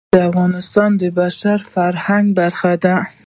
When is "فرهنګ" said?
1.73-2.25